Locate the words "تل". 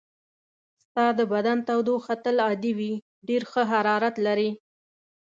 2.23-2.37